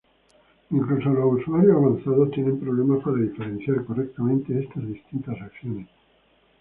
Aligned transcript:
Incluso 0.71 1.09
los 1.09 1.33
usuarios 1.35 1.75
avanzados 1.75 2.31
tienen 2.31 2.59
problemas 2.59 3.03
para 3.03 3.17
diferenciar 3.17 3.85
correctamente 3.85 4.59
estas 4.59 4.87
distintas 4.87 5.39
acciones. 5.39 5.89